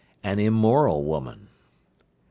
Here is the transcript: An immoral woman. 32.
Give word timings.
An 0.23 0.39
immoral 0.39 1.03
woman. 1.03 1.41
32. 1.49 1.49